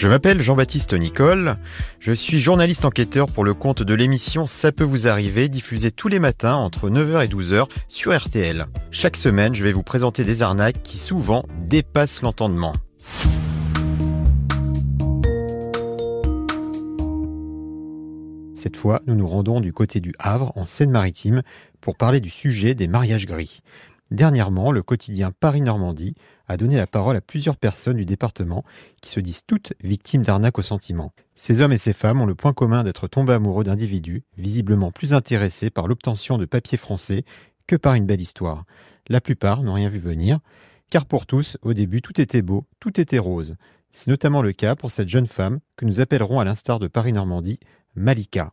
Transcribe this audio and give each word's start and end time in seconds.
Je 0.00 0.08
m'appelle 0.08 0.40
Jean-Baptiste 0.40 0.94
Nicole, 0.94 1.56
je 1.98 2.12
suis 2.12 2.40
journaliste 2.40 2.86
enquêteur 2.86 3.26
pour 3.26 3.44
le 3.44 3.52
compte 3.52 3.82
de 3.82 3.92
l'émission 3.92 4.46
Ça 4.46 4.72
peut 4.72 4.82
vous 4.82 5.08
arriver, 5.08 5.50
diffusée 5.50 5.90
tous 5.90 6.08
les 6.08 6.18
matins 6.18 6.54
entre 6.54 6.88
9h 6.88 7.22
et 7.22 7.28
12h 7.28 7.68
sur 7.90 8.18
RTL. 8.18 8.64
Chaque 8.90 9.16
semaine, 9.16 9.54
je 9.54 9.62
vais 9.62 9.72
vous 9.72 9.82
présenter 9.82 10.24
des 10.24 10.40
arnaques 10.40 10.82
qui 10.82 10.96
souvent 10.96 11.44
dépassent 11.66 12.22
l'entendement. 12.22 12.72
Cette 18.54 18.78
fois, 18.78 19.02
nous 19.06 19.14
nous 19.14 19.26
rendons 19.26 19.60
du 19.60 19.74
côté 19.74 20.00
du 20.00 20.14
Havre, 20.18 20.56
en 20.56 20.64
Seine-Maritime, 20.64 21.42
pour 21.82 21.96
parler 21.96 22.20
du 22.20 22.30
sujet 22.30 22.74
des 22.74 22.88
mariages 22.88 23.26
gris. 23.26 23.60
Dernièrement, 24.10 24.72
le 24.72 24.82
quotidien 24.82 25.30
Paris-Normandie 25.38 26.14
a 26.48 26.56
donné 26.56 26.76
la 26.76 26.88
parole 26.88 27.14
à 27.14 27.20
plusieurs 27.20 27.56
personnes 27.56 27.98
du 27.98 28.04
département 28.04 28.64
qui 29.00 29.10
se 29.10 29.20
disent 29.20 29.44
toutes 29.46 29.72
victimes 29.84 30.24
d'arnaques 30.24 30.58
au 30.58 30.62
sentiment. 30.62 31.12
Ces 31.36 31.60
hommes 31.60 31.72
et 31.72 31.78
ces 31.78 31.92
femmes 31.92 32.20
ont 32.20 32.26
le 32.26 32.34
point 32.34 32.52
commun 32.52 32.82
d'être 32.82 33.06
tombés 33.06 33.34
amoureux 33.34 33.62
d'individus, 33.62 34.24
visiblement 34.36 34.90
plus 34.90 35.14
intéressés 35.14 35.70
par 35.70 35.86
l'obtention 35.86 36.38
de 36.38 36.44
papiers 36.44 36.78
français 36.78 37.24
que 37.68 37.76
par 37.76 37.94
une 37.94 38.06
belle 38.06 38.20
histoire. 38.20 38.64
La 39.08 39.20
plupart 39.20 39.62
n'ont 39.62 39.74
rien 39.74 39.88
vu 39.88 40.00
venir, 40.00 40.40
car 40.90 41.06
pour 41.06 41.24
tous, 41.24 41.56
au 41.62 41.72
début, 41.72 42.02
tout 42.02 42.20
était 42.20 42.42
beau, 42.42 42.66
tout 42.80 43.00
était 43.00 43.20
rose. 43.20 43.54
C'est 43.92 44.10
notamment 44.10 44.42
le 44.42 44.52
cas 44.52 44.74
pour 44.74 44.90
cette 44.90 45.08
jeune 45.08 45.28
femme 45.28 45.60
que 45.76 45.84
nous 45.84 46.00
appellerons 46.00 46.40
à 46.40 46.44
l'instar 46.44 46.80
de 46.80 46.88
Paris-Normandie, 46.88 47.60
Malika. 47.94 48.52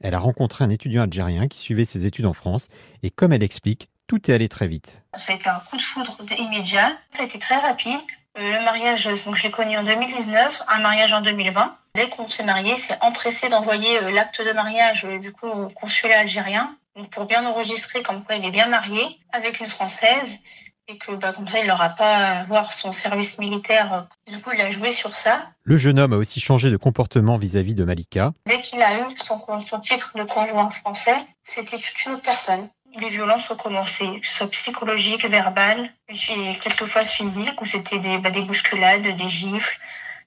Elle 0.00 0.14
a 0.14 0.20
rencontré 0.20 0.64
un 0.64 0.70
étudiant 0.70 1.02
algérien 1.02 1.48
qui 1.48 1.58
suivait 1.58 1.84
ses 1.84 2.06
études 2.06 2.26
en 2.26 2.32
France 2.32 2.68
et 3.02 3.10
comme 3.10 3.32
elle 3.32 3.42
explique, 3.42 3.88
tout 4.14 4.30
est 4.30 4.34
allé 4.34 4.48
très 4.48 4.68
vite. 4.68 5.02
Ça 5.16 5.32
a 5.32 5.36
été 5.36 5.48
un 5.48 5.60
coup 5.68 5.76
de 5.76 5.82
foudre 5.82 6.16
immédiat. 6.38 6.96
Ça 7.10 7.22
a 7.22 7.24
été 7.24 7.38
très 7.38 7.56
rapide. 7.56 8.00
Euh, 8.38 8.58
le 8.58 8.64
mariage, 8.64 9.08
donc 9.24 9.36
je 9.36 9.44
l'ai 9.44 9.50
connu 9.50 9.76
en 9.76 9.82
2019, 9.82 10.62
un 10.68 10.80
mariage 10.80 11.12
en 11.12 11.20
2020. 11.20 11.76
Dès 11.96 12.08
qu'on 12.08 12.28
s'est 12.28 12.44
marié, 12.44 12.76
c'est 12.76 12.96
empressé 13.00 13.48
d'envoyer 13.48 14.02
euh, 14.02 14.10
l'acte 14.10 14.40
de 14.40 14.52
mariage 14.52 15.04
euh, 15.04 15.18
du 15.18 15.32
coup 15.32 15.46
au 15.46 15.68
consulat 15.68 16.20
algérien 16.20 16.76
pour 17.10 17.26
bien 17.26 17.44
enregistrer 17.44 18.04
comme 18.04 18.22
quoi 18.22 18.36
il 18.36 18.44
est 18.44 18.52
bien 18.52 18.66
marié 18.66 19.18
avec 19.32 19.58
une 19.58 19.66
française 19.66 20.38
et 20.86 20.96
que 20.96 21.12
bah, 21.12 21.32
comme 21.32 21.48
ça 21.48 21.58
il 21.58 21.66
n'aura 21.66 21.88
pas 21.90 22.16
à 22.16 22.44
voir 22.44 22.72
son 22.72 22.92
service 22.92 23.38
militaire. 23.38 24.06
Du 24.28 24.40
coup, 24.40 24.50
il 24.54 24.60
a 24.60 24.70
joué 24.70 24.92
sur 24.92 25.16
ça. 25.16 25.50
Le 25.64 25.76
jeune 25.76 25.98
homme 25.98 26.12
a 26.12 26.16
aussi 26.16 26.38
changé 26.38 26.70
de 26.70 26.76
comportement 26.76 27.36
vis-à-vis 27.36 27.74
de 27.74 27.84
Malika. 27.84 28.32
Dès 28.46 28.60
qu'il 28.60 28.80
a 28.82 28.98
eu 28.98 29.16
son, 29.16 29.40
son 29.58 29.80
titre 29.80 30.12
de 30.16 30.22
conjoint 30.22 30.70
français, 30.70 31.16
c'était 31.42 31.78
une 31.78 32.12
autre 32.12 32.22
personne 32.22 32.68
les 33.00 33.08
violences 33.08 33.50
ont 33.50 33.56
commencé, 33.56 34.04
que 34.20 34.26
ce 34.26 34.36
soit 34.36 34.50
psychologiques, 34.50 35.26
verbales, 35.28 35.90
et 36.08 36.58
quelquefois 36.62 37.04
physiques, 37.04 37.60
où 37.60 37.66
c'était 37.66 37.98
des, 37.98 38.18
bah, 38.18 38.30
des 38.30 38.42
bousculades, 38.42 39.16
des 39.16 39.28
gifles, 39.28 39.78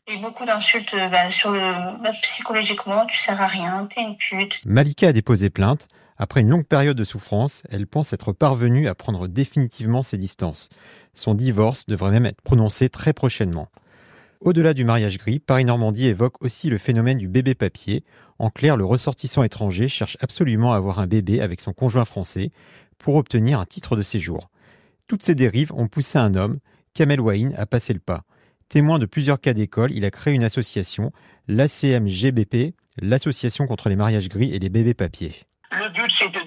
et 0.07 0.17
beaucoup 0.17 0.45
d'insultes 0.45 0.95
bah, 1.11 1.31
sur 1.31 1.51
bah, 1.51 2.11
psychologiquement, 2.21 3.05
tu 3.05 3.17
sers 3.17 3.41
à 3.41 3.47
rien, 3.47 3.87
t'es 3.89 4.01
une 4.01 4.15
pute. 4.15 4.61
Malika 4.65 5.09
a 5.09 5.13
déposé 5.13 5.49
plainte. 5.49 5.87
Après 6.17 6.41
une 6.41 6.49
longue 6.49 6.65
période 6.65 6.97
de 6.97 7.03
souffrance, 7.03 7.61
elle 7.69 7.85
pense 7.85 8.11
être 8.11 8.33
parvenue 8.33 8.87
à 8.87 8.95
prendre 8.95 9.27
définitivement 9.27 10.01
ses 10.01 10.17
distances. 10.17 10.69
Son 11.13 11.35
divorce 11.35 11.85
devrait 11.85 12.11
même 12.11 12.25
être 12.25 12.41
prononcé 12.41 12.89
très 12.89 13.13
prochainement. 13.13 13.67
Au-delà 14.39 14.73
du 14.73 14.83
mariage 14.83 15.17
gris, 15.17 15.39
Paris-Normandie 15.39 16.07
évoque 16.07 16.43
aussi 16.43 16.69
le 16.69 16.77
phénomène 16.77 17.17
du 17.17 17.27
bébé 17.27 17.55
papier. 17.55 18.03
En 18.37 18.49
clair, 18.49 18.77
le 18.77 18.85
ressortissant 18.85 19.43
étranger 19.43 19.87
cherche 19.87 20.17
absolument 20.21 20.73
à 20.73 20.77
avoir 20.77 20.99
un 20.99 21.07
bébé 21.07 21.41
avec 21.41 21.59
son 21.59 21.73
conjoint 21.73 22.05
français 22.05 22.51
pour 22.99 23.15
obtenir 23.15 23.59
un 23.59 23.65
titre 23.65 23.95
de 23.95 24.03
séjour. 24.03 24.49
Toutes 25.07 25.23
ces 25.23 25.35
dérives 25.35 25.73
ont 25.73 25.87
poussé 25.87 26.19
un 26.19 26.35
homme, 26.35 26.59
Kamel 26.93 27.19
Wahin, 27.19 27.51
à 27.57 27.65
passer 27.65 27.93
le 27.93 27.99
pas. 27.99 28.23
Témoin 28.69 28.99
de 28.99 29.05
plusieurs 29.05 29.39
cas 29.39 29.53
d'école, 29.53 29.91
il 29.91 30.05
a 30.05 30.11
créé 30.11 30.35
une 30.35 30.43
association, 30.43 31.11
l'ACMGBP, 31.47 32.75
l'Association 33.01 33.65
contre 33.65 33.89
les 33.89 33.95
mariages 33.95 34.29
gris 34.29 34.53
et 34.53 34.59
les 34.59 34.69
bébés 34.69 34.93
papiers. 34.93 35.33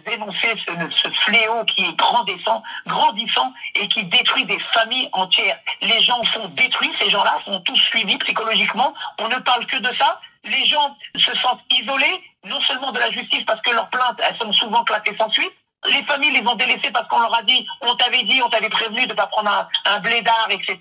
Dénoncer 0.09 0.55
ce, 0.67 1.09
fléau 1.25 1.65
qui 1.65 1.85
est 1.85 1.97
grandissant, 1.97 2.63
grandissant 2.87 3.53
et 3.75 3.89
qui 3.89 4.05
détruit 4.05 4.45
des 4.45 4.59
familles 4.73 5.09
entières. 5.13 5.59
Les 5.83 6.01
gens 6.01 6.23
sont 6.25 6.49
détruits, 6.49 6.93
ces 7.01 7.11
gens-là 7.11 7.39
sont 7.45 7.61
tous 7.61 7.77
suivis 7.77 8.19
psychologiquement. 8.19 8.95
On 9.19 9.29
ne 9.29 9.37
parle 9.37 9.67
que 9.67 9.79
de 9.79 9.95
ça. 9.97 10.21
Les 10.45 10.65
gens 10.65 10.97
se 11.17 11.35
sentent 11.37 11.63
isolés, 11.71 12.23
non 12.45 12.61
seulement 12.63 12.93
de 12.93 12.99
la 12.99 13.11
justice 13.11 13.45
parce 13.47 13.61
que 13.61 13.71
leurs 13.71 13.91
plaintes, 13.91 14.21
elles 14.27 14.39
sont 14.39 14.53
souvent 14.53 14.85
classées 14.85 15.17
sans 15.19 15.31
suite. 15.31 15.53
Les 15.87 16.03
familles 16.05 16.33
les 16.33 16.47
ont 16.47 16.57
délaissés 16.57 16.91
parce 16.93 17.09
qu'on 17.09 17.21
leur 17.21 17.35
a 17.35 17.43
dit, 17.43 17.67
on 17.81 17.95
t'avait 17.97 18.23
dit, 18.23 18.43
on 18.43 18.51
t'avait 18.51 18.69
prévenu 18.69 19.03
de 19.03 19.13
ne 19.13 19.15
pas 19.15 19.27
prendre 19.27 19.51
un, 19.51 19.69
un 19.93 19.99
blédard, 20.01 20.49
etc. 20.51 20.79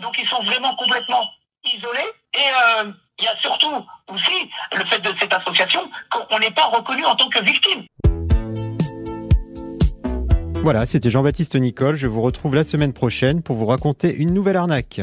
Donc 0.00 0.18
ils 0.18 0.28
sont 0.28 0.42
vraiment 0.42 0.74
complètement 0.76 1.28
isolés. 1.64 2.12
Et 2.34 2.84
euh, 2.84 2.92
il 3.18 3.24
y 3.24 3.28
a 3.28 3.36
surtout 3.40 3.84
aussi 4.08 4.50
le 4.72 4.84
fait 4.86 5.00
de 5.00 5.14
cette 5.18 5.32
association 5.32 5.90
qu'on 6.10 6.38
n'est 6.38 6.50
pas 6.50 6.66
reconnu 6.66 7.04
en 7.04 7.16
tant 7.16 7.28
que 7.28 7.40
victime. 7.40 7.84
Voilà, 10.70 10.84
c'était 10.84 11.08
Jean-Baptiste 11.08 11.56
Nicole. 11.56 11.96
Je 11.96 12.06
vous 12.06 12.20
retrouve 12.20 12.54
la 12.54 12.62
semaine 12.62 12.92
prochaine 12.92 13.40
pour 13.40 13.56
vous 13.56 13.64
raconter 13.64 14.14
une 14.14 14.34
nouvelle 14.34 14.56
arnaque. 14.56 15.00